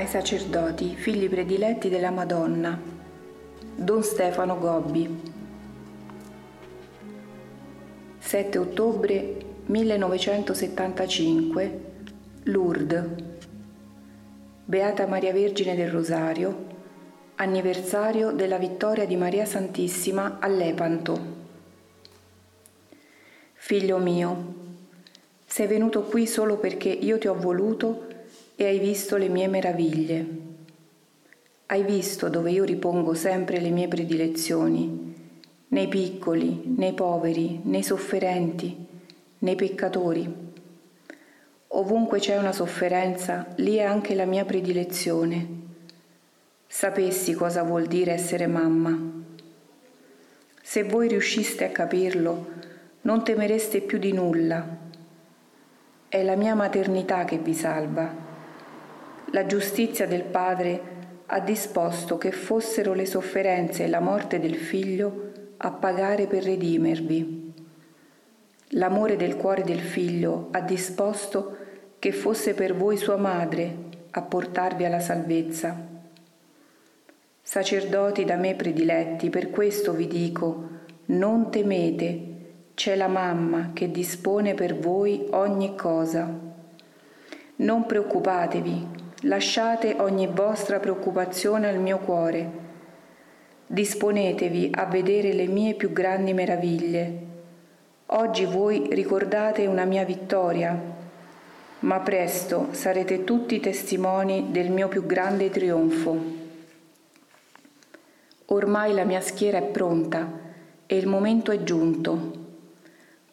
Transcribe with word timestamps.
ai 0.00 0.06
sacerdoti, 0.06 0.94
figli 0.96 1.28
prediletti 1.28 1.90
della 1.90 2.10
Madonna. 2.10 2.80
Don 3.74 4.02
Stefano 4.02 4.58
Gobbi. 4.58 5.20
7 8.18 8.58
ottobre 8.58 9.36
1975, 9.66 11.80
Lourdes. 12.44 13.04
Beata 14.64 15.06
Maria 15.06 15.34
Vergine 15.34 15.76
del 15.76 15.90
Rosario, 15.90 16.68
anniversario 17.34 18.30
della 18.30 18.56
vittoria 18.56 19.06
di 19.06 19.16
Maria 19.16 19.44
Santissima 19.44 20.38
a 20.40 20.46
Lepanto. 20.46 21.20
Figlio 23.52 23.98
mio, 23.98 24.54
sei 25.44 25.66
venuto 25.66 26.04
qui 26.04 26.26
solo 26.26 26.56
perché 26.56 26.88
io 26.88 27.18
ti 27.18 27.28
ho 27.28 27.34
voluto 27.34 28.08
e 28.60 28.66
hai 28.66 28.78
visto 28.78 29.16
le 29.16 29.30
mie 29.30 29.48
meraviglie. 29.48 30.26
Hai 31.64 31.82
visto 31.82 32.28
dove 32.28 32.50
io 32.50 32.64
ripongo 32.64 33.14
sempre 33.14 33.58
le 33.58 33.70
mie 33.70 33.88
predilezioni, 33.88 35.14
nei 35.68 35.88
piccoli, 35.88 36.64
nei 36.76 36.92
poveri, 36.92 37.62
nei 37.64 37.82
sofferenti, 37.82 38.76
nei 39.38 39.54
peccatori. 39.54 40.30
Ovunque 41.68 42.18
c'è 42.18 42.36
una 42.36 42.52
sofferenza, 42.52 43.46
lì 43.56 43.76
è 43.76 43.82
anche 43.82 44.14
la 44.14 44.26
mia 44.26 44.44
predilezione. 44.44 45.48
Sapessi 46.66 47.32
cosa 47.32 47.62
vuol 47.62 47.86
dire 47.86 48.12
essere 48.12 48.46
mamma. 48.46 48.94
Se 50.60 50.82
voi 50.84 51.08
riusciste 51.08 51.64
a 51.64 51.70
capirlo, 51.70 52.46
non 53.00 53.24
temereste 53.24 53.80
più 53.80 53.96
di 53.96 54.12
nulla. 54.12 54.76
È 56.06 56.22
la 56.22 56.36
mia 56.36 56.54
maternità 56.54 57.24
che 57.24 57.38
vi 57.38 57.54
salva 57.54 58.28
la 59.32 59.46
giustizia 59.46 60.06
del 60.06 60.24
Padre 60.24 60.98
ha 61.26 61.38
disposto 61.38 62.18
che 62.18 62.32
fossero 62.32 62.92
le 62.94 63.06
sofferenze 63.06 63.84
e 63.84 63.88
la 63.88 64.00
morte 64.00 64.40
del 64.40 64.56
Figlio 64.56 65.30
a 65.58 65.70
pagare 65.70 66.26
per 66.26 66.42
redimervi. 66.42 67.52
L'amore 68.70 69.16
del 69.16 69.36
cuore 69.36 69.62
del 69.62 69.80
Figlio 69.80 70.48
ha 70.50 70.60
disposto 70.60 71.56
che 71.98 72.12
fosse 72.12 72.54
per 72.54 72.74
voi 72.74 72.96
sua 72.96 73.16
madre 73.16 73.76
a 74.10 74.22
portarvi 74.22 74.84
alla 74.84 75.00
salvezza. 75.00 75.76
Sacerdoti 77.40 78.24
da 78.24 78.36
me 78.36 78.54
prediletti, 78.54 79.30
per 79.30 79.50
questo 79.50 79.92
vi 79.92 80.08
dico, 80.08 80.68
non 81.06 81.50
temete, 81.50 82.26
c'è 82.74 82.96
la 82.96 83.08
mamma 83.08 83.70
che 83.72 83.90
dispone 83.90 84.54
per 84.54 84.76
voi 84.76 85.26
ogni 85.30 85.76
cosa. 85.76 86.28
Non 87.56 87.86
preoccupatevi, 87.86 88.99
lasciate 89.22 89.96
ogni 89.98 90.26
vostra 90.26 90.78
preoccupazione 90.78 91.68
al 91.68 91.78
mio 91.78 91.98
cuore. 91.98 92.68
Disponetevi 93.66 94.70
a 94.74 94.86
vedere 94.86 95.34
le 95.34 95.46
mie 95.46 95.74
più 95.74 95.92
grandi 95.92 96.32
meraviglie. 96.32 97.28
Oggi 98.06 98.46
voi 98.46 98.88
ricordate 98.90 99.66
una 99.66 99.84
mia 99.84 100.04
vittoria, 100.04 100.78
ma 101.80 102.00
presto 102.00 102.68
sarete 102.70 103.24
tutti 103.24 103.60
testimoni 103.60 104.48
del 104.50 104.70
mio 104.70 104.88
più 104.88 105.04
grande 105.04 105.50
trionfo. 105.50 106.38
Ormai 108.46 108.94
la 108.94 109.04
mia 109.04 109.20
schiera 109.20 109.58
è 109.58 109.62
pronta 109.62 110.28
e 110.86 110.96
il 110.96 111.06
momento 111.06 111.52
è 111.52 111.62
giunto. 111.62 112.39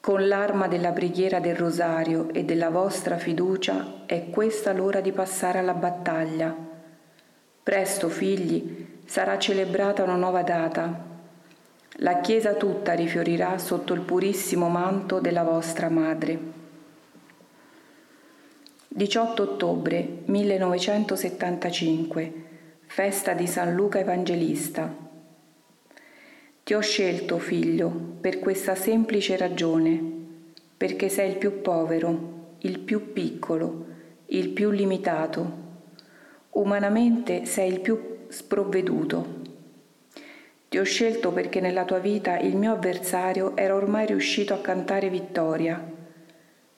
Con 0.07 0.23
l'arma 0.25 0.69
della 0.69 0.93
preghiera 0.93 1.41
del 1.41 1.57
rosario 1.57 2.29
e 2.31 2.45
della 2.45 2.69
vostra 2.69 3.17
fiducia 3.17 4.03
è 4.05 4.29
questa 4.29 4.71
l'ora 4.71 5.01
di 5.01 5.11
passare 5.11 5.59
alla 5.59 5.73
battaglia. 5.73 6.55
Presto, 7.61 8.07
figli, 8.07 9.01
sarà 9.03 9.37
celebrata 9.37 10.03
una 10.03 10.15
nuova 10.15 10.43
data. 10.43 10.97
La 11.95 12.21
Chiesa 12.21 12.53
tutta 12.53 12.93
rifiorirà 12.93 13.57
sotto 13.57 13.93
il 13.93 13.99
purissimo 13.99 14.69
manto 14.69 15.19
della 15.19 15.43
vostra 15.43 15.89
madre. 15.89 16.39
18 18.87 19.43
ottobre 19.43 20.19
1975, 20.23 22.33
festa 22.85 23.33
di 23.33 23.45
San 23.45 23.75
Luca 23.75 23.99
Evangelista. 23.99 25.06
Ti 26.67 26.73
ho 26.73 26.81
scelto, 26.81 27.37
figlio, 27.39 27.89
per 28.19 28.39
questa 28.39 28.75
semplice 28.75 29.37
ragione, 29.37 30.03
perché 30.75 31.07
sei 31.07 31.29
il 31.29 31.37
più 31.37 31.61
povero, 31.61 32.55
il 32.63 32.79
più 32.79 33.13
piccolo, 33.13 33.85
il 34.25 34.49
più 34.49 34.71
limitato. 34.71 35.49
Umanamente 36.49 37.45
sei 37.45 37.71
il 37.71 37.79
più 37.79 38.25
sprovveduto. 38.27 39.27
Ti 40.67 40.77
ho 40.77 40.83
scelto 40.83 41.31
perché 41.31 41.61
nella 41.61 41.85
tua 41.85 41.99
vita 41.99 42.37
il 42.37 42.57
mio 42.57 42.73
avversario 42.73 43.55
era 43.55 43.73
ormai 43.73 44.05
riuscito 44.05 44.53
a 44.53 44.59
cantare 44.59 45.09
vittoria. 45.09 45.81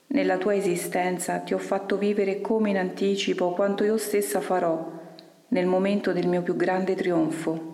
Nella 0.05 0.37
tua 0.37 0.53
esistenza 0.53 1.39
ti 1.39 1.55
ho 1.55 1.57
fatto 1.57 1.97
vivere 1.97 2.41
come 2.41 2.69
in 2.69 2.77
anticipo 2.77 3.53
quanto 3.53 3.83
io 3.83 3.97
stessa 3.97 4.39
farò 4.39 4.87
nel 5.47 5.65
momento 5.65 6.13
del 6.13 6.27
mio 6.27 6.43
più 6.43 6.55
grande 6.55 6.93
trionfo. 6.93 7.68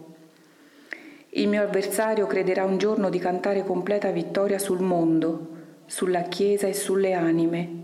Il 1.37 1.49
mio 1.49 1.63
avversario 1.63 2.27
crederà 2.27 2.63
un 2.63 2.77
giorno 2.77 3.09
di 3.09 3.19
cantare 3.19 3.65
completa 3.65 4.09
vittoria 4.09 4.57
sul 4.57 4.79
mondo, 4.79 5.49
sulla 5.85 6.21
Chiesa 6.21 6.67
e 6.67 6.73
sulle 6.73 7.11
anime. 7.11 7.83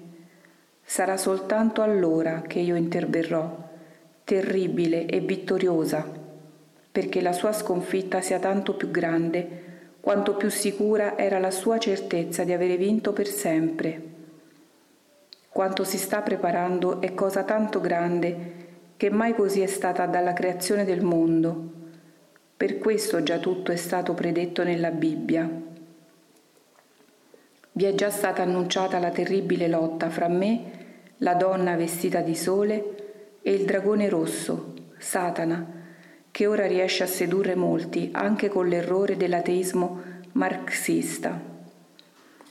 Sarà 0.81 1.17
soltanto 1.17 1.81
allora 1.81 2.43
che 2.47 2.59
io 2.59 2.77
interverrò, 2.77 3.53
terribile 4.23 5.05
e 5.05 5.19
vittoriosa, 5.19 6.09
perché 6.93 7.19
la 7.19 7.33
sua 7.33 7.51
sconfitta 7.51 8.21
sia 8.21 8.39
tanto 8.39 8.75
più 8.75 8.89
grande 8.89 9.89
quanto 9.99 10.37
più 10.37 10.49
sicura 10.49 11.17
era 11.17 11.37
la 11.37 11.51
sua 11.51 11.77
certezza 11.77 12.45
di 12.45 12.53
avere 12.53 12.77
vinto 12.77 13.11
per 13.11 13.27
sempre. 13.27 14.01
Quanto 15.49 15.83
si 15.83 15.97
sta 15.97 16.21
preparando 16.21 17.01
è 17.01 17.13
cosa 17.13 17.43
tanto 17.43 17.81
grande 17.81 18.53
che 18.95 19.09
mai 19.09 19.35
così 19.35 19.59
è 19.59 19.67
stata 19.67 20.05
dalla 20.05 20.31
creazione 20.31 20.85
del 20.85 21.01
mondo 21.01 21.79
per 22.61 22.77
questo 22.77 23.23
già 23.23 23.39
tutto 23.39 23.71
è 23.71 23.75
stato 23.75 24.13
predetto 24.13 24.63
nella 24.63 24.91
Bibbia. 24.91 25.49
Vi 27.71 27.83
è 27.85 27.95
già 27.95 28.11
stata 28.11 28.43
annunciata 28.43 28.99
la 28.99 29.09
terribile 29.09 29.67
lotta 29.67 30.11
fra 30.11 30.27
me, 30.27 30.61
la 31.17 31.33
donna 31.33 31.75
vestita 31.75 32.19
di 32.19 32.35
sole, 32.35 33.39
e 33.41 33.51
il 33.51 33.65
dragone 33.65 34.09
rosso, 34.09 34.75
Satana, 34.99 35.65
che 36.29 36.45
ora 36.45 36.67
riesce 36.67 37.01
a 37.01 37.07
sedurre 37.07 37.55
molti 37.55 38.09
anche 38.11 38.47
con 38.47 38.67
l'errore 38.67 39.17
dell'ateismo 39.17 39.99
marxista. 40.33 41.41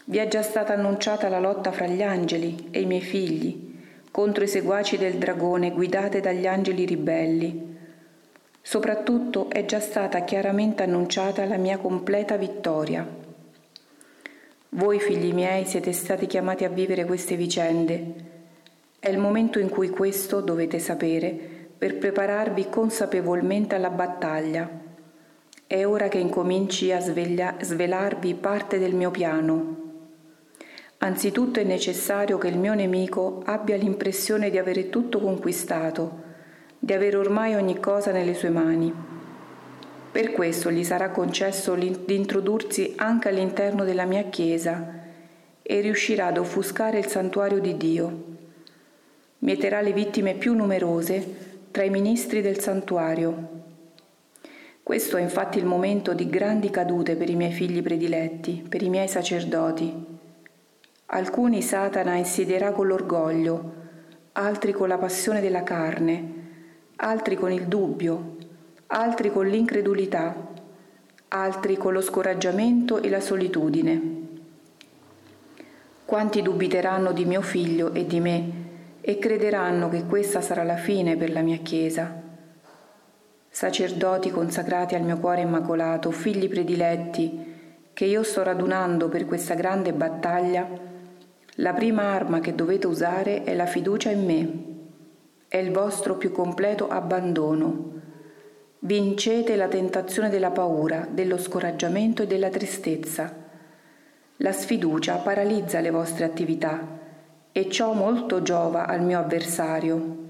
Vi 0.07 0.19
è 0.19 0.27
già 0.27 0.43
stata 0.43 0.73
annunciata 0.73 1.29
la 1.29 1.39
lotta 1.39 1.71
fra 1.71 1.87
gli 1.87 2.03
angeli 2.03 2.67
e 2.73 2.81
i 2.81 2.87
miei 2.87 3.01
figli 3.01 3.79
contro 4.11 4.43
i 4.43 4.49
seguaci 4.49 4.99
del 4.99 5.19
dragone 5.19 5.71
guidate 5.71 6.19
dagli 6.19 6.49
angeli 6.49 6.85
ribelli 6.85 7.70
Soprattutto 8.63 9.49
è 9.51 9.65
già 9.65 9.81
stata 9.81 10.23
chiaramente 10.23 10.83
annunciata 10.83 11.45
la 11.47 11.57
mia 11.57 11.79
completa 11.79 12.37
vittoria. 12.37 13.07
Voi, 14.73 15.01
figli 15.01 15.33
miei, 15.33 15.65
siete 15.65 15.93
stati 15.93 16.27
chiamati 16.27 16.65
a 16.65 16.69
vivere 16.69 17.05
queste 17.05 17.37
vicende. 17.37 18.15
È 19.01 19.09
il 19.09 19.19
momento 19.19 19.59
in 19.59 19.71
cui 19.71 19.89
questo 19.89 20.41
dovete 20.41 20.79
sapere 20.79 21.33
per 21.77 21.97
prepararvi 21.97 22.69
consapevolmente 22.69 23.75
alla 23.75 23.91
battaglia. 23.91 24.69
È 25.67 25.85
ora 25.87 26.09
che 26.09 26.19
incominci 26.19 26.93
a 26.93 27.01
sveglia- 27.01 27.57
svelarvi 27.61 28.35
parte 28.35 28.79
del 28.79 28.95
mio 28.95 29.11
piano. 29.11 29.77
Anzitutto 30.99 31.59
è 31.61 31.65
necessario 31.65 32.37
che 32.37 32.49
il 32.49 32.59
mio 32.59 32.75
nemico 32.75 33.43
abbia 33.47 33.77
l'impressione 33.77 34.51
di 34.51 34.59
avere 34.59 34.91
tutto 34.91 35.19
conquistato 35.19 36.29
di 36.83 36.95
avere 36.95 37.19
ormai 37.19 37.55
ogni 37.55 37.79
cosa 37.79 38.11
nelle 38.11 38.33
sue 38.33 38.49
mani. 38.49 38.93
Per 40.11 40.33
questo 40.33 40.71
gli 40.73 40.83
sarà 40.83 41.11
concesso 41.11 41.75
di 41.75 42.17
introdursi 42.17 42.95
anche 42.97 43.29
all'interno 43.29 43.85
della 43.85 44.07
mia 44.07 44.25
Chiesa 44.25 44.99
e 45.63 45.81
riuscirà 45.81 46.27
ad 46.27 46.39
offuscare 46.39 46.99
il 46.99 47.07
santuario 47.07 47.61
di 47.61 47.77
Dio. 47.77 48.25
Mieterà 49.41 49.83
le 49.83 49.93
vittime 49.93 50.35
più 50.35 50.55
numerose 50.55 51.49
tra 51.71 51.85
i 51.85 51.91
ministri 51.91 52.41
del 52.41 52.59
santuario. 52.59 53.59
Questo 54.83 55.19
è 55.19 55.21
infatti 55.21 55.59
il 55.59 55.67
momento 55.67 56.15
di 56.15 56.29
grandi 56.29 56.71
cadute 56.71 57.15
per 57.15 57.29
i 57.29 57.37
miei 57.37 57.53
figli 57.53 57.83
prediletti, 57.83 58.65
per 58.69 58.83
i 58.83 58.89
miei 58.89 59.07
sacerdoti. 59.07 60.19
Alcuni 61.07 61.61
Satana 61.61 62.15
insidierà 62.15 62.73
con 62.73 62.87
l'orgoglio, 62.87 63.75
altri 64.33 64.73
con 64.73 64.89
la 64.89 64.99
passione 64.99 65.41
della 65.41 65.63
carne, 65.63 66.40
altri 67.03 67.35
con 67.35 67.51
il 67.51 67.67
dubbio, 67.67 68.37
altri 68.89 69.33
con 69.33 69.47
l'incredulità, 69.47 70.49
altri 71.29 71.79
con 71.79 71.95
lo 71.95 72.03
scoraggiamento 72.03 73.01
e 73.01 73.09
la 73.09 73.21
solitudine. 73.21 74.19
Quanti 76.05 76.43
dubiteranno 76.43 77.13
di 77.13 77.25
mio 77.25 77.41
figlio 77.41 77.95
e 77.95 78.05
di 78.05 78.21
me 78.21 78.53
e 79.01 79.19
crederanno 79.19 79.89
che 79.89 80.05
questa 80.05 80.43
sarà 80.43 80.63
la 80.63 80.77
fine 80.77 81.17
per 81.17 81.33
la 81.33 81.41
mia 81.41 81.57
Chiesa. 81.59 82.21
Sacerdoti 83.49 84.31
consacrati 84.31 84.95
al 84.95 85.03
mio 85.03 85.17
cuore 85.19 85.41
immacolato, 85.41 86.11
figli 86.11 86.51
prediletti, 86.51 87.89
che 87.95 88.05
io 88.05 88.23
sto 88.23 88.43
radunando 88.43 89.09
per 89.09 89.25
questa 89.25 89.55
grande 89.55 89.95
battaglia, 89.95 90.69
la 91.55 91.73
prima 91.73 92.03
arma 92.13 92.41
che 92.41 92.55
dovete 92.55 92.87
usare 92.87 93.43
è 93.45 93.55
la 93.55 93.67
fiducia 93.67 94.11
in 94.11 94.25
me, 94.25 94.70
è 95.51 95.57
il 95.57 95.73
vostro 95.73 96.15
più 96.15 96.31
completo 96.31 96.87
abbandono. 96.87 97.91
Vincete 98.79 99.57
la 99.57 99.67
tentazione 99.67 100.29
della 100.29 100.53
paura, 100.53 101.09
dello 101.11 101.37
scoraggiamento 101.39 102.23
e 102.23 102.29
della 102.29 102.51
tristezza. 102.51 103.35
La 104.37 104.53
sfiducia 104.53 105.17
paralizza 105.17 105.81
le 105.81 105.91
vostre 105.91 106.25
attività 106.25 106.87
e 107.51 107.69
ciò 107.69 107.95
molto 107.95 108.43
giova 108.43 108.87
al 108.87 109.03
mio 109.03 109.19
avversario. 109.19 110.29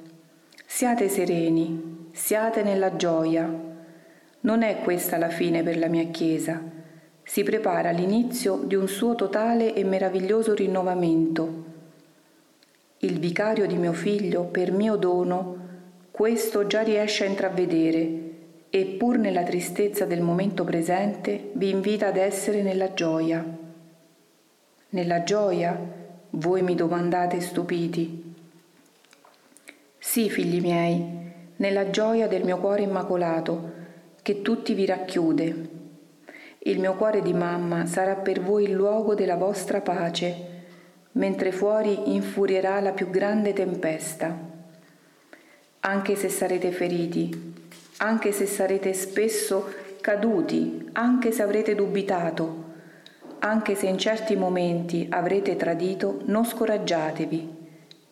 Siate 0.64 1.11
sereni, 1.11 2.08
siate 2.12 2.62
nella 2.62 2.96
gioia. 2.96 3.46
Non 4.40 4.62
è 4.62 4.81
questa 4.81 5.19
la 5.19 5.28
fine 5.28 5.62
per 5.62 5.76
la 5.76 5.88
mia 5.88 6.06
Chiesa. 6.06 6.62
Si 7.22 7.43
prepara 7.43 7.90
l'inizio 7.90 8.62
di 8.64 8.75
un 8.75 8.88
suo 8.88 9.14
totale 9.14 9.75
e 9.75 9.84
meraviglioso 9.84 10.55
rinnovamento. 10.55 11.69
Il 13.02 13.19
vicario 13.19 13.67
di 13.67 13.79
mio 13.79 13.94
figlio, 13.94 14.44
per 14.44 14.73
mio 14.73 14.97
dono, 14.97 15.56
questo 16.11 16.67
già 16.67 16.82
riesce 16.82 17.25
a 17.25 17.29
intravedere 17.29 18.29
e 18.69 18.85
pur 18.99 19.17
nella 19.17 19.43
tristezza 19.43 20.05
del 20.05 20.20
momento 20.20 20.64
presente 20.64 21.50
vi 21.55 21.70
invita 21.70 22.08
ad 22.08 22.19
essere 22.19 22.61
nella 22.61 22.93
gioia. 22.93 23.43
Nella 24.91 25.23
gioia 25.23 25.81
voi 26.29 26.61
mi 26.61 26.75
domandate 26.75 27.41
stupiti. 27.41 28.35
Sì, 29.96 30.29
figli 30.29 30.61
miei, 30.61 31.03
nella 31.56 31.88
gioia 31.88 32.29
del 32.29 32.44
mio 32.44 32.58
cuore 32.58 32.82
immacolato, 32.82 33.73
che 34.20 34.43
tutti 34.43 34.75
vi 34.75 34.85
racchiude. 34.85 35.69
Il 36.58 36.79
mio 36.79 36.96
cuore 36.96 37.23
di 37.23 37.32
mamma 37.32 37.87
sarà 37.87 38.17
per 38.17 38.43
voi 38.43 38.64
il 38.64 38.73
luogo 38.73 39.14
della 39.14 39.37
vostra 39.37 39.81
pace, 39.81 40.50
mentre 41.12 41.53
fuori 41.53 42.15
infurierà 42.15 42.81
la 42.81 42.93
più 42.93 43.11
grande 43.11 43.53
tempesta. 43.53 44.37
Anche 45.81 46.15
se 46.15 46.29
sarete 46.29 46.71
feriti, 46.71 47.55
anche 47.99 48.33
se 48.33 48.47
sarete 48.47 48.93
spesso 48.93 49.73
caduti, 50.01 50.89
anche 50.93 51.33
se 51.33 51.43
avrete 51.43 51.75
dubitato, 51.75 52.69
anche 53.41 53.75
se 53.75 53.87
in 53.87 53.99
certi 53.99 54.37
momenti 54.37 55.07
avrete 55.11 55.57
tradito, 55.57 56.21
non 56.25 56.45
scoraggiatevi, 56.45 57.49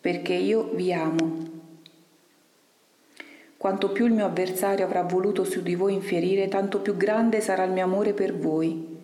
perché 0.01 0.33
io 0.33 0.71
vi 0.73 0.91
amo. 0.93 1.57
Quanto 3.57 3.89
più 3.89 4.05
il 4.05 4.13
mio 4.13 4.25
avversario 4.25 4.85
avrà 4.85 5.03
voluto 5.03 5.43
su 5.43 5.61
di 5.61 5.75
voi 5.75 5.93
infierire, 5.93 6.47
tanto 6.47 6.79
più 6.79 6.95
grande 6.95 7.41
sarà 7.41 7.63
il 7.63 7.71
mio 7.71 7.83
amore 7.83 8.13
per 8.13 8.35
voi. 8.35 8.97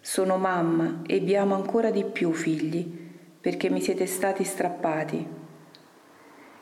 Sono 0.00 0.36
mamma 0.38 1.02
e 1.06 1.20
vi 1.20 1.36
amo 1.36 1.54
ancora 1.54 1.90
di 1.90 2.04
più, 2.04 2.32
figli, 2.32 2.99
perché 3.40 3.70
mi 3.70 3.80
siete 3.80 4.06
stati 4.06 4.44
strappati. 4.44 5.26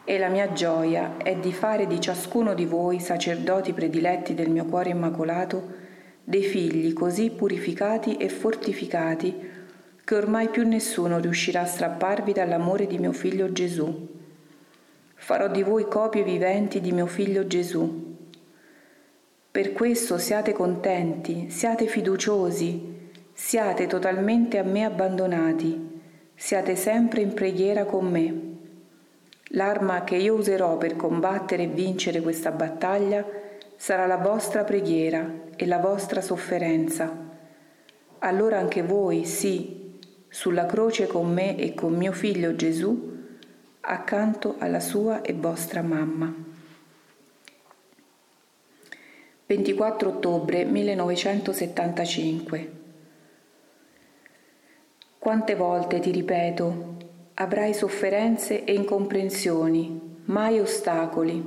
E 0.04 0.18
la 0.18 0.28
mia 0.28 0.52
gioia 0.52 1.16
è 1.18 1.36
di 1.36 1.52
fare 1.52 1.86
di 1.86 2.00
ciascuno 2.00 2.54
di 2.54 2.64
voi, 2.64 3.00
sacerdoti 3.00 3.72
prediletti 3.72 4.34
del 4.34 4.48
mio 4.48 4.64
cuore 4.64 4.90
immacolato, 4.90 5.86
dei 6.24 6.42
figli 6.42 6.92
così 6.92 7.30
purificati 7.30 8.16
e 8.16 8.28
fortificati 8.28 9.56
che 10.04 10.14
ormai 10.14 10.48
più 10.48 10.66
nessuno 10.66 11.18
riuscirà 11.18 11.60
a 11.60 11.66
strapparvi 11.66 12.32
dall'amore 12.32 12.86
di 12.86 12.98
mio 12.98 13.12
figlio 13.12 13.52
Gesù. 13.52 14.08
Farò 15.14 15.48
di 15.48 15.62
voi 15.62 15.86
copie 15.86 16.22
viventi 16.22 16.80
di 16.80 16.92
mio 16.92 17.06
figlio 17.06 17.46
Gesù. 17.46 18.16
Per 19.50 19.72
questo 19.72 20.16
siate 20.16 20.52
contenti, 20.52 21.50
siate 21.50 21.86
fiduciosi, 21.86 23.10
siate 23.32 23.86
totalmente 23.86 24.56
a 24.56 24.62
me 24.62 24.84
abbandonati, 24.84 25.87
siate 26.40 26.76
sempre 26.76 27.20
in 27.20 27.34
preghiera 27.34 27.84
con 27.84 28.08
me. 28.08 28.42
L'arma 29.48 30.04
che 30.04 30.14
io 30.14 30.34
userò 30.34 30.78
per 30.78 30.94
combattere 30.94 31.64
e 31.64 31.68
vincere 31.68 32.20
questa 32.20 32.52
battaglia 32.52 33.26
sarà 33.76 34.06
la 34.06 34.18
vostra 34.18 34.62
preghiera 34.62 35.28
e 35.56 35.66
la 35.66 35.78
vostra 35.78 36.20
sofferenza. 36.20 37.12
Allora 38.20 38.58
anche 38.58 38.82
voi, 38.82 39.24
sì, 39.24 39.98
sulla 40.28 40.66
croce 40.66 41.08
con 41.08 41.32
me 41.32 41.56
e 41.56 41.74
con 41.74 41.94
mio 41.94 42.12
figlio 42.12 42.54
Gesù, 42.54 43.16
accanto 43.80 44.54
alla 44.58 44.80
sua 44.80 45.22
e 45.22 45.32
vostra 45.32 45.82
mamma. 45.82 46.32
24 49.46 50.08
ottobre 50.08 50.64
1975 50.64 52.77
Quante 55.18 55.56
volte 55.56 55.98
ti 55.98 56.12
ripeto, 56.12 56.94
avrai 57.34 57.74
sofferenze 57.74 58.62
e 58.62 58.72
incomprensioni, 58.72 60.20
mai 60.26 60.60
ostacoli. 60.60 61.44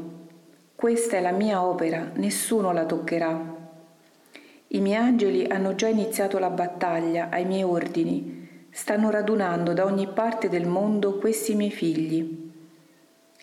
Questa 0.75 1.15
è 1.15 1.21
la 1.21 1.31
mia 1.31 1.63
opera, 1.63 2.11
nessuno 2.15 2.73
la 2.73 2.85
toccherà. 2.85 3.55
I 4.67 4.79
miei 4.81 4.97
angeli 4.97 5.45
hanno 5.47 5.73
già 5.73 5.87
iniziato 5.87 6.37
la 6.37 6.49
battaglia 6.49 7.29
ai 7.29 7.45
miei 7.45 7.63
ordini, 7.63 8.67
stanno 8.71 9.09
radunando 9.09 9.71
da 9.71 9.85
ogni 9.85 10.07
parte 10.07 10.49
del 10.49 10.67
mondo 10.67 11.17
questi 11.17 11.55
miei 11.55 11.71
figli. 11.71 12.51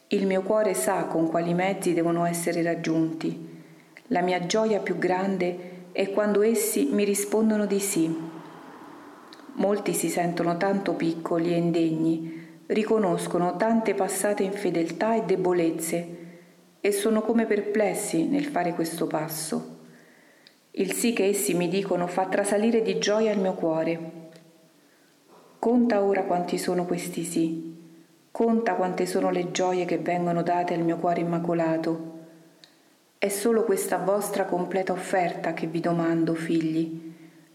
Il 0.09 0.27
mio 0.27 0.43
cuore 0.43 0.75
sa 0.75 1.05
con 1.05 1.29
quali 1.31 1.55
mezzi 1.55 1.95
devono 1.95 2.27
essere 2.27 2.63
raggiunti. 2.63 3.63
La 4.09 4.21
mia 4.21 4.45
gioia 4.45 4.81
più 4.81 4.99
grande 4.99 5.87
è 5.93 6.11
quando 6.11 6.43
essi 6.43 6.91
mi 6.93 7.05
rispondono 7.05 7.65
di 7.65 7.81
sì. 7.81 8.28
Molti 9.59 9.93
si 9.93 10.09
sentono 10.09 10.57
tanto 10.57 10.93
piccoli 10.93 11.53
e 11.53 11.57
indegni, 11.57 12.63
riconoscono 12.67 13.57
tante 13.57 13.93
passate 13.95 14.45
infedeltà 14.45 15.17
e 15.17 15.25
debolezze 15.25 16.17
e 16.81 16.93
sono 16.93 17.23
come 17.23 17.45
perplessi 17.45 18.29
nel 18.29 18.45
fare 18.45 18.73
questo 18.73 19.09
passo. 19.09 19.79
Il 20.71 20.93
sì 20.93 21.13
che 21.13 21.27
essi 21.27 21.55
mi 21.55 21.69
dicono 21.69 22.07
fa 22.07 22.27
trasalire 22.27 22.83
di 22.83 22.99
gioia 22.99 23.33
il 23.33 23.41
mio 23.41 23.55
cuore. 23.55 24.11
Conta 25.59 26.05
ora 26.05 26.23
quanti 26.23 26.57
sono 26.57 26.85
questi 26.85 27.25
sì, 27.25 27.77
conta 28.31 28.75
quante 28.75 29.07
sono 29.07 29.31
le 29.31 29.51
gioie 29.51 29.87
che 29.87 29.99
vengono 29.99 30.45
date 30.45 30.75
al 30.75 30.83
mio 30.83 30.99
cuore 30.99 31.23
immacolato. 31.23 32.17
È 33.19 33.29
solo 33.29 33.65
questa 33.65 33.97
vostra 33.97 34.45
completa 34.45 34.93
offerta 34.93 35.53
che 35.53 35.67
vi 35.67 35.81
domando, 35.81 36.35
figli, 36.35 37.08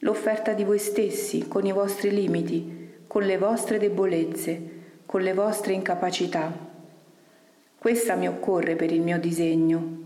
l'offerta 0.04 0.52
di 0.52 0.66
voi 0.66 0.80
stessi, 0.80 1.48
con 1.48 1.66
i 1.66 1.72
vostri 1.72 2.12
limiti, 2.12 2.92
con 3.08 3.24
le 3.24 3.38
vostre 3.38 3.80
debolezze, 3.80 4.62
con 5.06 5.22
le 5.22 5.34
vostre 5.34 5.74
incapacità. 5.74 6.52
Questa 7.78 8.16
mi 8.16 8.28
occorre 8.28 8.76
per 8.76 8.92
il 8.92 9.02
mio 9.02 9.18
disegno. 9.18 10.02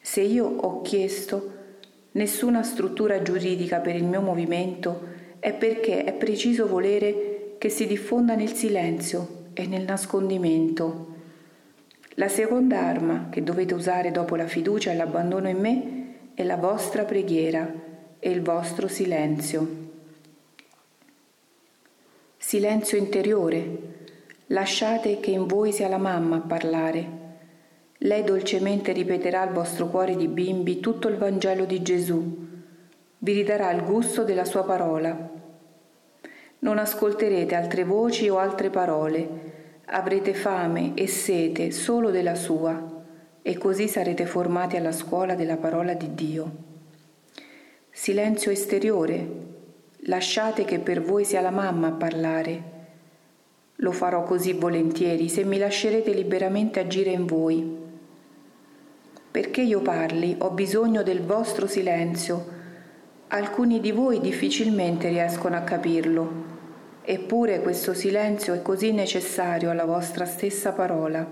Se 0.00 0.20
io 0.20 0.46
ho 0.46 0.82
chiesto, 0.82 1.52
nessuna 2.12 2.64
struttura 2.64 3.22
giuridica 3.22 3.78
per 3.78 3.94
il 3.94 4.04
mio 4.04 4.20
movimento 4.20 5.12
è 5.38 5.52
perché 5.52 6.02
è 6.02 6.12
preciso 6.12 6.66
volere 6.66 7.54
che 7.58 7.68
si 7.68 7.86
diffonda 7.86 8.34
nel 8.34 8.52
silenzio 8.52 9.44
e 9.54 9.66
nel 9.66 9.84
nascondimento. 9.84 11.12
La 12.14 12.28
seconda 12.28 12.80
arma 12.80 13.28
che 13.30 13.44
dovete 13.44 13.74
usare 13.74 14.10
dopo 14.10 14.34
la 14.34 14.46
fiducia 14.46 14.90
e 14.90 14.96
l'abbandono 14.96 15.48
in 15.48 15.58
me 15.58 16.04
è 16.34 16.42
la 16.42 16.56
vostra 16.56 17.04
preghiera 17.04 17.92
e 18.24 18.30
il 18.30 18.40
vostro 18.40 18.88
silenzio. 18.88 19.68
Silenzio 22.38 22.96
interiore. 22.96 23.92
Lasciate 24.46 25.20
che 25.20 25.30
in 25.30 25.46
voi 25.46 25.72
sia 25.72 25.88
la 25.88 25.98
mamma 25.98 26.36
a 26.36 26.40
parlare 26.40 27.22
lei 27.98 28.22
dolcemente 28.22 28.92
ripeterà 28.92 29.40
al 29.40 29.52
vostro 29.52 29.86
cuore 29.86 30.14
di 30.14 30.28
bimbi 30.28 30.78
tutto 30.78 31.08
il 31.08 31.16
Vangelo 31.16 31.64
di 31.64 31.80
Gesù, 31.80 32.48
vi 33.18 33.32
ridarà 33.32 33.70
il 33.70 33.82
gusto 33.82 34.24
della 34.24 34.44
sua 34.44 34.62
parola. 34.62 35.30
Non 36.58 36.78
ascolterete 36.78 37.54
altre 37.54 37.84
voci 37.84 38.28
o 38.28 38.36
altre 38.36 38.68
parole, 38.68 39.80
avrete 39.86 40.34
fame 40.34 40.92
e 40.94 41.06
sete 41.06 41.70
solo 41.70 42.10
della 42.10 42.34
sua, 42.34 43.02
e 43.40 43.56
così 43.56 43.88
sarete 43.88 44.26
formati 44.26 44.76
alla 44.76 44.92
scuola 44.92 45.34
della 45.34 45.56
parola 45.56 45.94
di 45.94 46.14
Dio. 46.14 46.73
Silenzio 47.96 48.50
esteriore, 48.50 49.26
lasciate 50.06 50.64
che 50.64 50.80
per 50.80 51.00
voi 51.00 51.24
sia 51.24 51.40
la 51.40 51.52
mamma 51.52 51.86
a 51.86 51.92
parlare. 51.92 52.62
Lo 53.76 53.92
farò 53.92 54.24
così 54.24 54.52
volentieri 54.52 55.28
se 55.28 55.44
mi 55.44 55.58
lascerete 55.58 56.12
liberamente 56.12 56.80
agire 56.80 57.12
in 57.12 57.24
voi 57.24 57.82
perché 59.30 59.62
io 59.62 59.80
parli 59.80 60.34
ho 60.38 60.50
bisogno 60.50 61.04
del 61.04 61.22
vostro 61.22 61.68
silenzio. 61.68 62.46
Alcuni 63.28 63.80
di 63.80 63.92
voi 63.92 64.20
difficilmente 64.20 65.08
riescono 65.08 65.56
a 65.56 65.62
capirlo. 65.62 66.32
Eppure 67.02 67.60
questo 67.60 67.94
silenzio 67.94 68.54
è 68.54 68.62
così 68.62 68.92
necessario 68.92 69.70
alla 69.70 69.84
vostra 69.84 70.24
stessa 70.24 70.72
parola. 70.72 71.28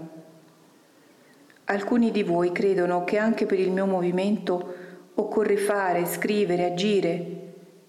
Alcuni 1.65 2.11
di 2.11 2.25
voi 2.25 2.51
credono 2.51 3.05
che 3.05 3.19
anche 3.19 3.47
per 3.47 3.61
il 3.61 3.71
mio 3.71 3.87
movimento 3.87 4.82
occorre 5.15 5.57
fare, 5.57 6.07
scrivere, 6.07 6.65
agire, 6.65 7.41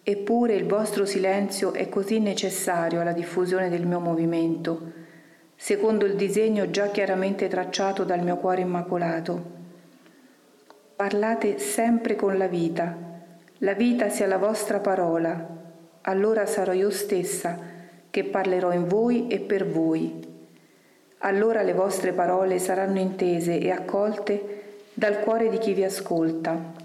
eppure 0.04 0.56
il 0.56 0.66
vostro 0.66 1.06
silenzio 1.06 1.74
è 1.74 1.88
così 1.88 2.20
necessario 2.20 3.00
alla 3.00 3.14
diffusione 3.14 3.70
del 3.70 3.86
mio 3.86 4.00
movimento, 4.00 4.92
secondo 5.56 6.06
il 6.06 6.16
disegno 6.16 6.70
già 6.70 6.88
chiaramente 6.88 7.48
tracciato 7.48 8.04
dal 8.04 8.22
mio 8.22 8.38
cuore 8.38 8.62
immacolato. 8.62 9.62
Parlate 10.96 11.58
sempre 11.58 12.16
con 12.16 12.38
la 12.38 12.48
vita, 12.48 12.96
la 13.60 13.74
vita 13.74 14.10
sia 14.10 14.28
la 14.28 14.38
vostra 14.38 14.80
parola, 14.80 15.62
allora 16.02 16.46
sarò 16.46 16.74
io 16.74 16.90
stessa 16.90 17.58
che 18.10 18.26
parlerò 18.26 18.74
in 18.74 18.88
voi 18.88 19.28
e 19.28 19.40
per 19.40 19.66
voi. 19.66 20.32
Allora 21.20 21.62
le 21.62 21.74
vostre 21.74 22.12
parole 22.12 22.60
saranno 22.60 23.00
intese 23.00 23.58
e 23.58 23.72
accolte 23.72 24.62
dal 24.94 25.22
cuore 25.22 25.48
di 25.48 25.58
chi 25.58 25.74
vi 25.74 25.86
ascolta. 25.86 26.83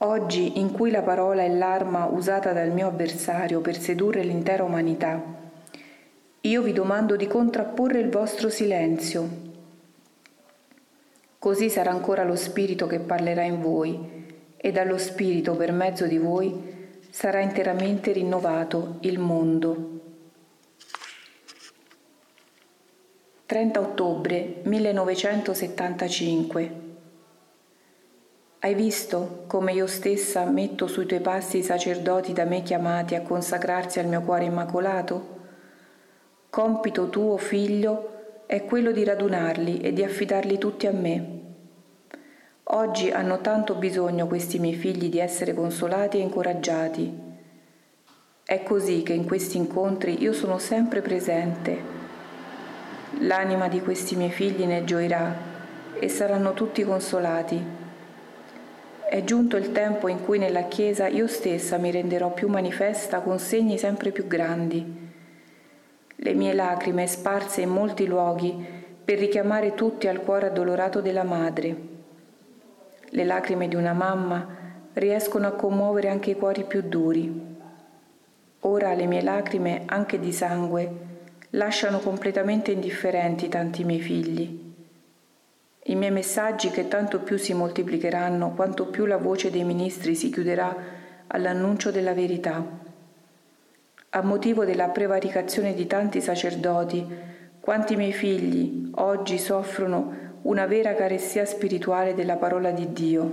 Oggi, 0.00 0.60
in 0.60 0.70
cui 0.70 0.92
la 0.92 1.02
parola 1.02 1.42
è 1.42 1.48
l'arma 1.48 2.04
usata 2.04 2.52
dal 2.52 2.70
mio 2.70 2.86
avversario 2.86 3.60
per 3.60 3.80
sedurre 3.80 4.22
l'intera 4.22 4.62
umanità, 4.62 5.20
io 6.42 6.62
vi 6.62 6.72
domando 6.72 7.16
di 7.16 7.26
contrapporre 7.26 7.98
il 7.98 8.08
vostro 8.08 8.48
silenzio. 8.48 9.28
Così 11.36 11.68
sarà 11.68 11.90
ancora 11.90 12.22
lo 12.22 12.36
Spirito 12.36 12.86
che 12.86 13.00
parlerà 13.00 13.42
in 13.42 13.60
voi 13.60 14.26
e 14.56 14.70
dallo 14.70 14.98
Spirito 14.98 15.56
per 15.56 15.72
mezzo 15.72 16.06
di 16.06 16.18
voi 16.18 16.76
sarà 17.10 17.40
interamente 17.40 18.12
rinnovato 18.12 18.98
il 19.00 19.18
mondo. 19.18 19.96
30 23.46 23.80
ottobre 23.80 24.60
1975 24.62 26.86
Hai 28.60 28.74
visto 28.74 29.44
come 29.46 29.72
io 29.72 29.86
stessa 29.86 30.44
metto 30.44 30.86
sui 30.86 31.06
tuoi 31.06 31.20
passi 31.20 31.58
i 31.58 31.62
sacerdoti 31.62 32.32
da 32.32 32.44
me 32.44 32.62
chiamati 32.62 33.14
a 33.14 33.22
consacrarsi 33.22 34.00
al 34.00 34.06
mio 34.06 34.22
cuore 34.22 34.44
immacolato? 34.44 35.36
Compito 36.50 37.08
tuo, 37.08 37.36
figlio, 37.36 38.42
è 38.46 38.64
quello 38.64 38.90
di 38.90 39.04
radunarli 39.04 39.78
e 39.78 39.92
di 39.92 40.02
affidarli 40.02 40.58
tutti 40.58 40.86
a 40.86 40.92
me. 40.92 41.40
Oggi 42.64 43.10
hanno 43.10 43.40
tanto 43.40 43.74
bisogno 43.74 44.26
questi 44.26 44.58
miei 44.58 44.74
figli 44.74 45.08
di 45.08 45.18
essere 45.20 45.54
consolati 45.54 46.18
e 46.18 46.22
incoraggiati. 46.22 47.26
È 48.42 48.62
così 48.62 49.02
che 49.02 49.12
in 49.12 49.24
questi 49.24 49.56
incontri 49.56 50.20
io 50.20 50.32
sono 50.32 50.58
sempre 50.58 51.00
presente 51.00 51.96
L'anima 53.20 53.68
di 53.68 53.80
questi 53.80 54.14
miei 54.16 54.30
figli 54.30 54.64
ne 54.64 54.84
gioirà 54.84 55.34
e 55.98 56.08
saranno 56.08 56.52
tutti 56.52 56.84
consolati. 56.84 57.77
È 59.08 59.24
giunto 59.24 59.56
il 59.56 59.72
tempo 59.72 60.08
in 60.08 60.22
cui 60.22 60.38
nella 60.38 60.64
Chiesa 60.64 61.06
io 61.06 61.26
stessa 61.28 61.78
mi 61.78 61.90
renderò 61.90 62.34
più 62.34 62.46
manifesta 62.46 63.20
con 63.20 63.38
segni 63.38 63.78
sempre 63.78 64.10
più 64.10 64.26
grandi. 64.26 64.84
Le 66.14 66.34
mie 66.34 66.52
lacrime 66.52 67.06
sparse 67.06 67.62
in 67.62 67.70
molti 67.70 68.06
luoghi 68.06 68.54
per 69.02 69.18
richiamare 69.18 69.72
tutti 69.72 70.08
al 70.08 70.20
cuore 70.20 70.48
addolorato 70.48 71.00
della 71.00 71.24
madre. 71.24 71.76
Le 73.08 73.24
lacrime 73.24 73.66
di 73.66 73.76
una 73.76 73.94
mamma 73.94 74.46
riescono 74.92 75.46
a 75.46 75.52
commuovere 75.52 76.10
anche 76.10 76.32
i 76.32 76.36
cuori 76.36 76.64
più 76.64 76.82
duri. 76.82 77.56
Ora 78.60 78.92
le 78.92 79.06
mie 79.06 79.22
lacrime, 79.22 79.84
anche 79.86 80.20
di 80.20 80.32
sangue, 80.32 80.90
lasciano 81.50 82.00
completamente 82.00 82.72
indifferenti 82.72 83.48
tanti 83.48 83.84
miei 83.84 84.00
figli. 84.00 84.67
I 85.88 85.94
miei 85.94 86.10
messaggi 86.10 86.68
che 86.68 86.86
tanto 86.86 87.20
più 87.20 87.38
si 87.38 87.54
moltiplicheranno 87.54 88.52
quanto 88.52 88.88
più 88.88 89.06
la 89.06 89.16
voce 89.16 89.50
dei 89.50 89.64
ministri 89.64 90.14
si 90.14 90.28
chiuderà 90.28 90.76
all'annuncio 91.28 91.90
della 91.90 92.12
verità. 92.12 92.62
A 94.10 94.20
motivo 94.20 94.66
della 94.66 94.88
prevaricazione 94.88 95.72
di 95.72 95.86
tanti 95.86 96.20
sacerdoti, 96.20 97.06
quanti 97.58 97.96
miei 97.96 98.12
figli 98.12 98.90
oggi 98.96 99.38
soffrono 99.38 100.12
una 100.42 100.66
vera 100.66 100.94
carestia 100.94 101.46
spirituale 101.46 102.14
della 102.14 102.36
parola 102.36 102.70
di 102.70 102.92
Dio. 102.92 103.32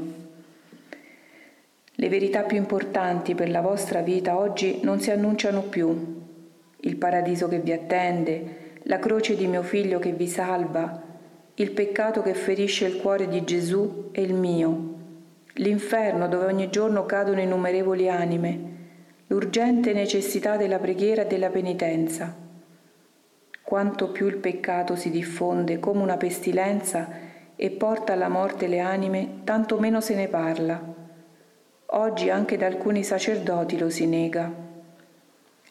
Le 1.91 2.09
verità 2.09 2.43
più 2.43 2.55
importanti 2.55 3.35
per 3.35 3.49
la 3.49 3.59
vostra 3.59 3.99
vita 3.99 4.37
oggi 4.37 4.79
non 4.81 5.01
si 5.01 5.11
annunciano 5.11 5.63
più, 5.63 6.23
il 6.77 6.95
paradiso 6.95 7.49
che 7.49 7.59
vi 7.59 7.73
attende, 7.73 8.77
la 8.83 8.99
croce 8.99 9.35
di 9.35 9.45
mio 9.45 9.61
figlio 9.61 9.99
che 9.99 10.13
vi 10.13 10.27
salva, 10.27 11.04
il 11.57 11.71
peccato 11.71 12.21
che 12.21 12.33
ferisce 12.33 12.85
il 12.85 12.97
cuore 12.97 13.29
di 13.29 13.45
Gesù 13.45 14.09
e 14.11 14.21
il 14.21 14.33
mio, 14.33 14.93
l'inferno 15.53 16.27
dove 16.27 16.47
ogni 16.47 16.69
giorno 16.69 17.05
cadono 17.05 17.39
innumerevoli 17.39 18.09
anime, 18.09 18.73
l'urgente 19.27 19.93
necessità 19.93 20.57
della 20.57 20.79
preghiera 20.79 21.21
e 21.21 21.27
della 21.27 21.49
penitenza. 21.49 22.35
Quanto 23.61 24.11
più 24.11 24.27
il 24.27 24.35
peccato 24.35 24.97
si 24.97 25.09
diffonde 25.09 25.79
come 25.79 26.01
una 26.01 26.17
pestilenza 26.17 27.09
e 27.55 27.69
porta 27.71 28.11
alla 28.11 28.27
morte 28.27 28.67
le 28.67 28.79
anime, 28.79 29.39
tanto 29.45 29.79
meno 29.79 30.01
se 30.01 30.13
ne 30.13 30.27
parla. 30.27 30.93
Oggi 31.85 32.29
anche 32.29 32.57
da 32.57 32.65
alcuni 32.65 33.01
sacerdoti 33.03 33.77
lo 33.77 33.89
si 33.89 34.05
nega. 34.05 34.51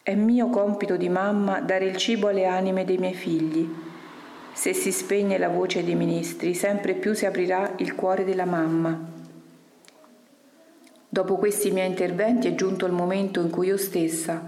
È 0.02 0.14
mio 0.14 0.48
compito 0.48 0.96
di 0.96 1.10
mamma 1.10 1.60
dare 1.60 1.84
il 1.84 1.96
cibo 1.96 2.28
alle 2.28 2.46
anime 2.46 2.86
dei 2.86 2.96
miei 2.96 3.14
figli. 3.14 3.92
Se 4.54 4.72
si 4.72 4.92
spegne 4.92 5.36
la 5.36 5.48
voce 5.48 5.82
dei 5.84 5.96
ministri, 5.96 6.54
sempre 6.54 6.94
più 6.94 7.12
si 7.12 7.26
aprirà 7.26 7.72
il 7.78 7.96
cuore 7.96 8.24
della 8.24 8.44
mamma. 8.44 8.96
Dopo 11.08 11.36
questi 11.36 11.72
miei 11.72 11.88
interventi 11.88 12.46
è 12.46 12.54
giunto 12.54 12.86
il 12.86 12.92
momento 12.92 13.40
in 13.40 13.50
cui 13.50 13.66
io 13.66 13.76
stessa 13.76 14.40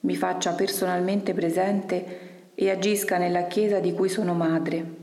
mi 0.00 0.14
faccia 0.14 0.52
personalmente 0.52 1.34
presente 1.34 2.50
e 2.54 2.70
agisca 2.70 3.18
nella 3.18 3.48
Chiesa 3.48 3.80
di 3.80 3.92
cui 3.92 4.08
sono 4.08 4.32
madre. 4.32 5.00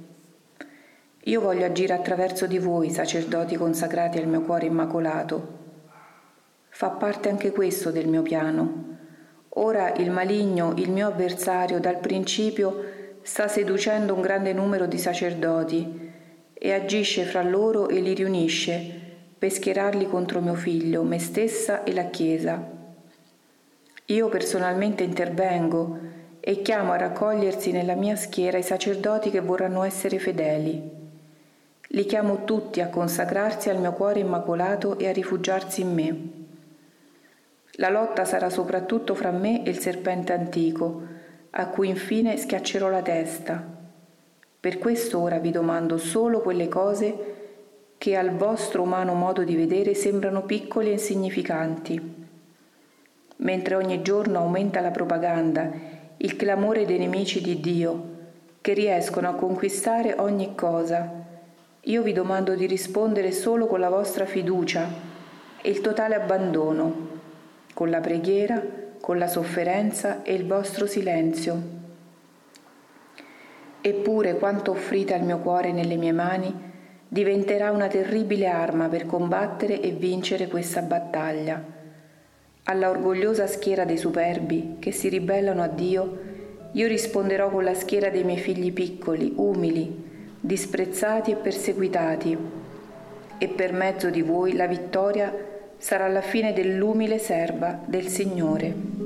Io 1.23 1.41
voglio 1.41 1.65
agire 1.65 1.93
attraverso 1.93 2.47
di 2.47 2.59
voi, 2.59 2.89
sacerdoti 2.89 3.57
consacrati 3.57 4.19
al 4.19 4.27
mio 4.27 4.41
cuore 4.41 4.67
immacolato. 4.67 5.57
Fa 6.69 6.91
parte 6.91 7.27
anche 7.27 7.51
questo 7.51 7.91
del 7.91 8.07
mio 8.07 8.21
piano 8.21 8.89
Ora 9.53 9.93
il 9.95 10.11
maligno, 10.11 10.73
il 10.77 10.91
mio 10.91 11.07
avversario, 11.07 11.79
dal 11.79 11.97
principio 11.97 12.97
sta 13.29 13.47
seducendo 13.47 14.15
un 14.15 14.21
grande 14.21 14.53
numero 14.53 14.87
di 14.87 14.97
sacerdoti 14.97 16.11
e 16.51 16.73
agisce 16.73 17.25
fra 17.25 17.43
loro 17.43 17.87
e 17.87 17.99
li 17.99 18.15
riunisce 18.15 18.91
per 19.37 19.51
schierarli 19.51 20.07
contro 20.07 20.41
mio 20.41 20.55
figlio, 20.55 21.03
me 21.03 21.19
stessa 21.19 21.83
e 21.83 21.93
la 21.93 22.05
Chiesa. 22.05 22.59
Io 24.05 24.29
personalmente 24.29 25.03
intervengo 25.03 25.99
e 26.39 26.63
chiamo 26.63 26.91
a 26.91 26.97
raccogliersi 26.97 27.71
nella 27.71 27.93
mia 27.93 28.15
schiera 28.15 28.57
i 28.57 28.63
sacerdoti 28.63 29.29
che 29.29 29.41
vorranno 29.41 29.83
essere 29.83 30.17
fedeli. 30.17 30.81
Li 31.89 32.05
chiamo 32.05 32.45
tutti 32.45 32.81
a 32.81 32.89
consacrarsi 32.89 33.69
al 33.69 33.79
mio 33.79 33.93
cuore 33.93 34.21
immacolato 34.21 34.97
e 34.97 35.07
a 35.07 35.13
rifugiarsi 35.13 35.81
in 35.81 35.93
me. 35.93 36.17
La 37.73 37.89
lotta 37.89 38.25
sarà 38.25 38.49
soprattutto 38.49 39.13
fra 39.13 39.29
me 39.29 39.63
e 39.63 39.69
il 39.69 39.77
serpente 39.77 40.33
antico, 40.33 41.18
a 41.51 41.67
cui 41.67 41.89
infine 41.89 42.37
schiaccerò 42.37 42.89
la 42.89 43.01
testa. 43.01 43.77
Per 44.59 44.77
questo 44.77 45.19
ora 45.19 45.39
vi 45.39 45.51
domando 45.51 45.97
solo 45.97 46.41
quelle 46.41 46.67
cose 46.67 47.35
che 47.97 48.15
al 48.15 48.31
vostro 48.31 48.83
umano 48.83 49.13
modo 49.13 49.43
di 49.43 49.55
vedere 49.55 49.93
sembrano 49.93 50.43
piccole 50.43 50.89
e 50.89 50.93
insignificanti. 50.93 52.27
Mentre 53.37 53.75
ogni 53.75 54.01
giorno 54.01 54.39
aumenta 54.39 54.79
la 54.81 54.91
propaganda, 54.91 55.71
il 56.17 56.35
clamore 56.35 56.85
dei 56.85 56.97
nemici 56.97 57.41
di 57.41 57.59
Dio, 57.59 58.17
che 58.61 58.73
riescono 58.73 59.29
a 59.29 59.35
conquistare 59.35 60.15
ogni 60.17 60.55
cosa, 60.55 61.09
io 61.81 62.01
vi 62.01 62.11
domando 62.11 62.55
di 62.55 62.65
rispondere 62.65 63.31
solo 63.31 63.65
con 63.65 63.79
la 63.79 63.89
vostra 63.89 64.25
fiducia 64.25 64.87
e 65.61 65.69
il 65.69 65.81
totale 65.81 66.15
abbandono 66.15 67.07
con 67.73 67.89
la 67.89 68.01
preghiera, 68.01 68.61
con 69.09 69.17
la 69.17 69.25
sofferenza 69.25 70.21
e 70.21 70.35
il 70.35 70.45
vostro 70.45 70.85
silenzio. 70.85 71.59
Eppure 73.81 74.37
quanto 74.37 74.69
offrite 74.69 75.15
al 75.15 75.23
mio 75.23 75.39
cuore 75.39 75.71
nelle 75.71 75.95
mie 75.95 76.11
mani 76.11 76.53
diventerà 77.07 77.71
una 77.71 77.87
terribile 77.87 78.45
arma 78.45 78.87
per 78.87 79.07
combattere 79.07 79.81
e 79.81 79.93
vincere 79.93 80.47
questa 80.47 80.83
battaglia. 80.83 81.59
Alla 82.65 82.89
orgogliosa 82.91 83.47
schiera 83.47 83.83
dei 83.83 83.97
superbi 83.97 84.75
che 84.77 84.91
si 84.91 85.09
ribellano 85.09 85.63
a 85.63 85.67
Dio, 85.67 86.19
io 86.73 86.87
risponderò 86.87 87.49
con 87.49 87.63
la 87.63 87.73
schiera 87.73 88.11
dei 88.11 88.23
miei 88.23 88.37
figli 88.37 88.71
piccoli, 88.71 89.33
umili, 89.37 90.35
disprezzati 90.39 91.31
e 91.31 91.35
perseguitati, 91.35 92.37
e 93.39 93.47
per 93.47 93.73
mezzo 93.73 94.11
di 94.11 94.21
voi 94.21 94.53
la 94.53 94.67
vittoria 94.67 95.33
sarà 95.79 96.09
la 96.09 96.21
fine 96.21 96.53
dell'umile 96.53 97.17
serva 97.17 97.79
del 97.85 98.07
Signore. 98.07 98.98